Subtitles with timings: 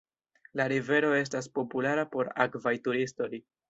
[0.59, 3.35] La rivero estas populara por akvaj turistoj.